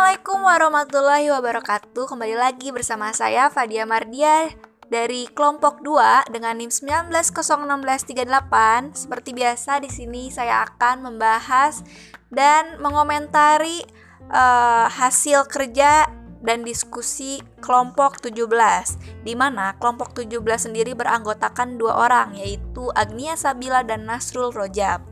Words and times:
Assalamualaikum 0.00 0.48
warahmatullahi 0.48 1.28
wabarakatuh. 1.28 2.08
Kembali 2.08 2.32
lagi 2.32 2.72
bersama 2.72 3.12
saya 3.12 3.52
Fadia 3.52 3.84
Mardia 3.84 4.48
dari 4.88 5.28
kelompok 5.28 5.84
2 5.84 6.32
dengan 6.32 6.56
NIM 6.56 6.72
191638. 6.72 8.96
Seperti 8.96 9.36
biasa 9.36 9.76
di 9.84 9.92
sini 9.92 10.32
saya 10.32 10.64
akan 10.64 11.04
membahas 11.04 11.84
dan 12.32 12.80
mengomentari 12.80 13.84
uh, 14.32 14.88
hasil 14.88 15.44
kerja 15.52 16.08
dan 16.40 16.64
diskusi 16.64 17.44
kelompok 17.60 18.24
17 18.24 18.48
di 19.20 19.36
mana 19.36 19.76
kelompok 19.76 20.16
17 20.16 20.40
sendiri 20.64 20.96
beranggotakan 20.96 21.76
dua 21.76 22.08
orang 22.08 22.40
yaitu 22.40 22.88
Agnia 22.96 23.36
Sabila 23.36 23.84
dan 23.84 24.08
Nasrul 24.08 24.48
Rojab. 24.48 25.09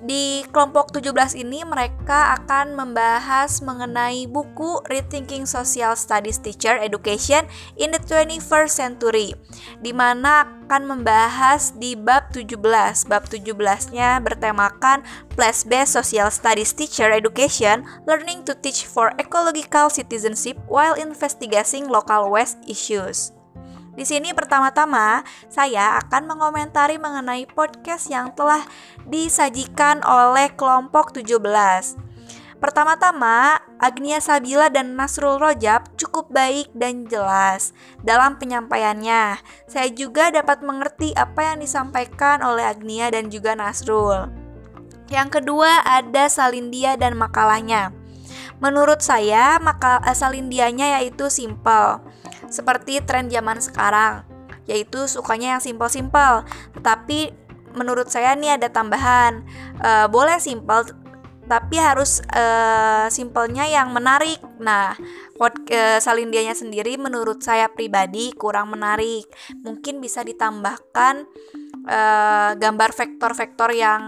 Di 0.00 0.48
kelompok 0.48 0.96
17 0.96 1.36
ini 1.36 1.60
mereka 1.60 2.32
akan 2.40 2.72
membahas 2.72 3.60
mengenai 3.60 4.24
buku 4.24 4.80
Rethinking 4.88 5.44
Social 5.44 5.92
Studies 5.92 6.40
Teacher 6.40 6.80
Education 6.80 7.44
in 7.76 7.92
the 7.92 8.00
21st 8.08 8.72
Century 8.72 9.36
di 9.84 9.92
mana 9.92 10.48
akan 10.70 10.86
membahas 10.86 11.76
di 11.76 11.98
bab 11.98 12.32
17. 12.32 12.56
Bab 13.10 13.26
17-nya 13.28 14.22
bertemakan 14.22 15.02
Place-Based 15.36 15.98
Social 15.98 16.30
Studies 16.30 16.72
Teacher 16.72 17.12
Education 17.12 17.84
Learning 18.08 18.46
to 18.46 18.56
Teach 18.56 18.88
for 18.88 19.12
Ecological 19.20 19.92
Citizenship 19.92 20.56
while 20.70 20.96
Investigating 20.96 21.90
Local 21.90 22.30
Waste 22.32 22.62
Issues. 22.64 23.39
Di 23.94 24.06
sini 24.06 24.30
pertama-tama 24.30 25.26
saya 25.50 25.98
akan 25.98 26.30
mengomentari 26.30 26.94
mengenai 26.96 27.46
podcast 27.50 28.06
yang 28.06 28.30
telah 28.38 28.62
disajikan 29.06 29.98
oleh 30.06 30.54
kelompok 30.54 31.10
17. 31.10 32.10
Pertama-tama, 32.60 33.56
Agnia 33.80 34.20
Sabila 34.20 34.68
dan 34.68 34.92
Nasrul 34.92 35.40
Rojab 35.40 35.96
cukup 35.96 36.28
baik 36.28 36.68
dan 36.76 37.08
jelas 37.08 37.72
dalam 38.04 38.36
penyampaiannya. 38.36 39.40
Saya 39.64 39.88
juga 39.88 40.28
dapat 40.28 40.60
mengerti 40.60 41.16
apa 41.16 41.50
yang 41.50 41.64
disampaikan 41.64 42.44
oleh 42.44 42.68
Agnia 42.68 43.08
dan 43.08 43.32
juga 43.32 43.56
Nasrul. 43.56 44.28
Yang 45.08 45.40
kedua 45.40 45.82
ada 45.88 46.28
Salindia 46.28 47.00
dan 47.00 47.16
makalahnya. 47.16 47.96
Menurut 48.60 49.00
saya, 49.00 49.56
maka 49.56 50.04
Salindianya 50.12 51.00
yaitu 51.00 51.32
simple 51.32 52.04
seperti 52.50 53.00
tren 53.06 53.30
zaman 53.30 53.62
sekarang, 53.62 54.26
yaitu 54.66 55.06
sukanya 55.06 55.56
yang 55.56 55.62
simpel-simpel. 55.62 56.44
Tetapi 56.76 57.32
menurut 57.78 58.10
saya 58.10 58.34
nih 58.34 58.58
ada 58.58 58.68
tambahan, 58.68 59.46
e, 59.78 59.90
boleh 60.10 60.36
simpel 60.42 60.84
tapi 61.50 61.82
harus 61.82 62.22
e, 62.30 62.44
simpelnya 63.10 63.66
yang 63.66 63.90
menarik. 63.90 64.38
Nah, 64.62 64.94
pod, 65.34 65.50
e, 65.66 65.98
salindianya 65.98 66.54
sendiri 66.54 66.94
menurut 66.94 67.42
saya 67.42 67.66
pribadi 67.66 68.30
kurang 68.38 68.70
menarik. 68.70 69.26
Mungkin 69.66 69.98
bisa 69.98 70.22
ditambahkan 70.22 71.26
e, 71.90 72.00
gambar 72.54 72.90
vektor-vektor 72.94 73.74
yang 73.74 74.02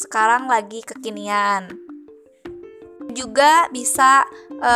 sekarang 0.00 0.48
lagi 0.48 0.80
kekinian. 0.80 1.68
Juga 3.12 3.68
bisa 3.68 4.24
e, 4.56 4.74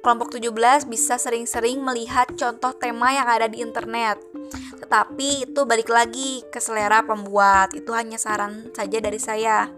Kelompok 0.00 0.32
17 0.32 0.88
bisa 0.88 1.20
sering-sering 1.20 1.84
melihat 1.84 2.32
contoh 2.32 2.72
tema 2.72 3.12
yang 3.12 3.28
ada 3.28 3.46
di 3.52 3.60
internet. 3.60 4.16
Tetapi 4.80 5.44
itu 5.44 5.60
balik 5.68 5.92
lagi 5.92 6.40
ke 6.48 6.56
selera 6.56 7.04
pembuat. 7.04 7.76
Itu 7.76 7.92
hanya 7.92 8.16
saran 8.16 8.72
saja 8.72 8.98
dari 9.00 9.20
saya. 9.20 9.68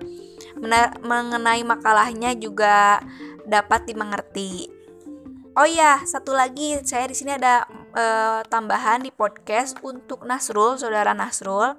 mengenai 1.03 1.67
makalahnya 1.67 2.39
juga 2.39 3.03
dapat 3.43 3.83
dimengerti. 3.89 4.71
Oh 5.59 5.67
iya, 5.67 5.99
satu 6.07 6.33
lagi 6.33 6.79
saya 6.87 7.11
di 7.11 7.17
sini 7.19 7.35
ada 7.35 7.67
e, 7.93 8.05
tambahan 8.47 9.03
di 9.03 9.11
podcast 9.11 9.77
untuk 9.83 10.23
Nasrul, 10.23 10.79
saudara 10.79 11.13
Nasrul 11.13 11.75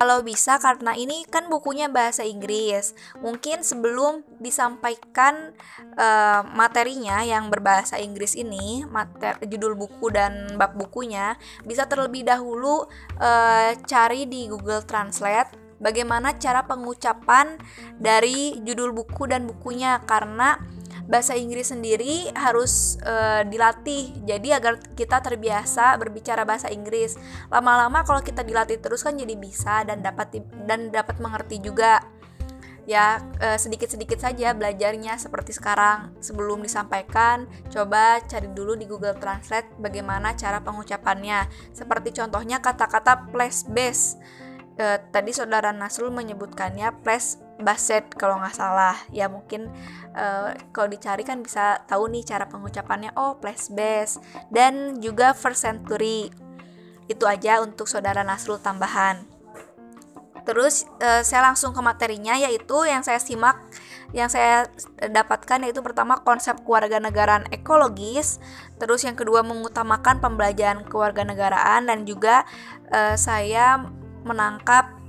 kalau 0.00 0.24
bisa 0.24 0.56
karena 0.56 0.96
ini 0.96 1.28
kan 1.28 1.52
bukunya 1.52 1.92
bahasa 1.92 2.24
Inggris. 2.24 2.96
Mungkin 3.20 3.60
sebelum 3.60 4.24
disampaikan 4.40 5.52
uh, 6.00 6.40
materinya 6.56 7.20
yang 7.20 7.52
berbahasa 7.52 8.00
Inggris 8.00 8.32
ini, 8.32 8.88
materi 8.88 9.44
judul 9.44 9.76
buku 9.76 10.08
dan 10.08 10.56
bab 10.56 10.72
bukunya, 10.72 11.36
bisa 11.68 11.84
terlebih 11.84 12.24
dahulu 12.24 12.88
uh, 13.20 13.76
cari 13.84 14.24
di 14.24 14.48
Google 14.48 14.80
Translate 14.88 15.68
bagaimana 15.84 16.32
cara 16.40 16.64
pengucapan 16.64 17.60
dari 18.00 18.56
judul 18.64 18.96
buku 18.96 19.28
dan 19.28 19.44
bukunya 19.44 20.00
karena 20.08 20.60
bahasa 21.10 21.34
Inggris 21.34 21.74
sendiri 21.74 22.30
harus 22.38 22.96
uh, 23.02 23.42
dilatih. 23.42 24.14
Jadi 24.22 24.54
agar 24.54 24.78
kita 24.94 25.18
terbiasa 25.18 25.98
berbicara 25.98 26.46
bahasa 26.46 26.70
Inggris. 26.70 27.18
Lama-lama 27.50 28.06
kalau 28.06 28.22
kita 28.22 28.46
dilatih 28.46 28.78
terus 28.78 29.02
kan 29.02 29.18
jadi 29.18 29.34
bisa 29.34 29.82
dan 29.82 30.00
dapat 30.00 30.38
dan 30.64 30.94
dapat 30.94 31.18
mengerti 31.18 31.58
juga. 31.58 31.98
Ya 32.88 33.22
uh, 33.42 33.58
sedikit-sedikit 33.58 34.22
saja 34.22 34.54
belajarnya 34.54 35.18
seperti 35.18 35.50
sekarang. 35.50 36.14
Sebelum 36.22 36.62
disampaikan 36.62 37.50
coba 37.74 38.22
cari 38.30 38.46
dulu 38.54 38.78
di 38.78 38.86
Google 38.86 39.18
Translate 39.18 39.82
bagaimana 39.82 40.38
cara 40.38 40.62
pengucapannya. 40.62 41.50
Seperti 41.74 42.14
contohnya 42.14 42.62
kata-kata 42.62 43.34
place 43.34 43.66
base 43.66 44.14
uh, 44.78 44.98
tadi 45.10 45.34
saudara 45.34 45.74
Nasrul 45.74 46.14
menyebutkannya 46.14 47.02
place 47.02 47.49
Baset 47.62 48.08
kalau 48.16 48.40
nggak 48.40 48.56
salah. 48.56 48.96
Ya 49.12 49.28
mungkin 49.28 49.70
uh, 50.16 50.52
kalau 50.72 50.88
dicari 50.88 51.22
kan 51.22 51.44
bisa 51.44 51.84
tahu 51.86 52.08
nih 52.10 52.24
cara 52.24 52.48
pengucapannya. 52.50 53.14
Oh 53.16 53.38
place 53.38 53.68
base 53.70 54.18
dan 54.48 54.98
juga 54.98 55.32
first 55.36 55.62
century. 55.62 56.32
Itu 57.10 57.26
aja 57.26 57.58
untuk 57.62 57.90
saudara 57.90 58.22
Nasrul 58.22 58.62
tambahan. 58.62 59.26
Terus 60.46 60.88
uh, 61.04 61.22
saya 61.22 61.46
langsung 61.46 61.76
ke 61.76 61.82
materinya 61.84 62.34
yaitu 62.38 62.86
yang 62.88 63.04
saya 63.04 63.20
simak 63.20 63.60
yang 64.10 64.26
saya 64.26 64.66
dapatkan 64.98 65.62
yaitu 65.62 65.86
pertama 65.86 66.18
konsep 66.26 66.58
kewarganegaraan 66.66 67.46
ekologis, 67.54 68.42
terus 68.82 69.06
yang 69.06 69.14
kedua 69.14 69.46
mengutamakan 69.46 70.18
pembelajaran 70.18 70.82
kewarganegaraan. 70.90 71.86
Dan 71.86 72.02
juga 72.08 72.42
uh, 72.90 73.14
saya 73.14 73.78
menangkap 74.26 74.99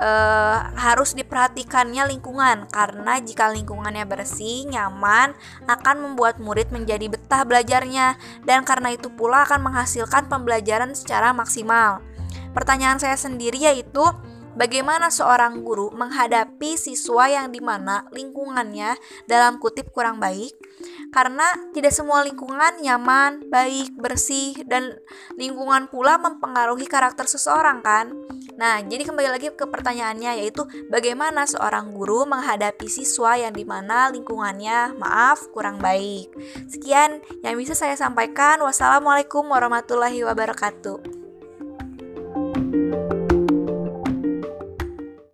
uh, 0.00 0.58
harus 0.76 1.16
diperhatikannya 1.16 2.08
lingkungan 2.16 2.68
karena 2.70 3.18
jika 3.20 3.52
lingkungannya 3.52 4.04
bersih, 4.04 4.68
nyaman 4.68 5.32
akan 5.66 5.96
membuat 6.04 6.38
murid 6.40 6.72
menjadi 6.72 7.08
betah 7.08 7.42
belajarnya 7.44 8.16
dan 8.44 8.62
karena 8.62 8.94
itu 8.94 9.08
pula 9.12 9.44
akan 9.48 9.72
menghasilkan 9.72 10.28
pembelajaran 10.28 10.92
secara 10.92 11.32
maksimal. 11.32 12.04
Pertanyaan 12.56 12.96
saya 12.96 13.20
sendiri 13.20 13.68
yaitu 13.68 14.04
bagaimana 14.56 15.12
seorang 15.12 15.60
guru 15.60 15.92
menghadapi 15.92 16.80
siswa 16.80 17.28
yang 17.28 17.52
di 17.52 17.60
mana 17.60 18.08
lingkungannya 18.08 18.96
dalam 19.28 19.60
kutip 19.60 19.92
kurang 19.92 20.16
baik 20.16 20.56
karena 21.12 21.44
tidak 21.72 21.92
semua 21.94 22.24
lingkungan 22.24 22.80
nyaman, 22.82 23.48
baik, 23.48 23.94
bersih, 23.96 24.56
dan 24.68 24.96
lingkungan 25.38 25.88
pula 25.88 26.20
mempengaruhi 26.20 26.84
karakter 26.84 27.24
seseorang 27.24 27.80
kan. 27.80 28.12
Nah, 28.56 28.80
jadi 28.80 29.04
kembali 29.04 29.28
lagi 29.32 29.48
ke 29.52 29.64
pertanyaannya 29.68 30.40
yaitu 30.40 30.64
bagaimana 30.88 31.44
seorang 31.44 31.92
guru 31.92 32.24
menghadapi 32.24 32.88
siswa 32.88 33.36
yang 33.36 33.52
di 33.52 33.68
mana 33.68 34.08
lingkungannya 34.12 34.96
maaf 34.96 35.48
kurang 35.52 35.80
baik. 35.80 36.32
Sekian 36.68 37.20
yang 37.44 37.56
bisa 37.56 37.76
saya 37.76 37.96
sampaikan. 37.96 38.60
Wassalamualaikum 38.64 39.44
warahmatullahi 39.44 40.24
wabarakatuh. 40.24 41.15